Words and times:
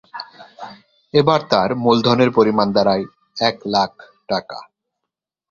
এবার 1.13 1.39
তাঁর 1.51 1.69
মুলধনের 1.83 2.29
পরিমাণ 2.37 2.67
দাঁড়ায় 2.75 3.05
এক 3.39 3.57
লাখ 3.65 3.91
টাকা। 4.29 4.59